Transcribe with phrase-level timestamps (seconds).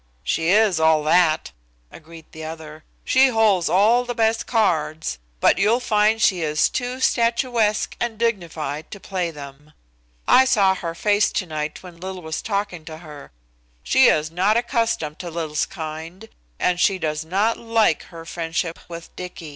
[0.23, 1.51] "She is all of that,"
[1.91, 6.99] agreed the other, "She holds all the best cards, but you'll find she is too
[6.99, 9.73] statuesque and dignified to play them.
[10.27, 13.31] I saw her face tonight when Lil was talking to her.
[13.83, 16.29] She is not accustomed to Lil's kind,
[16.59, 19.49] and she does not like her friendship with Dicky."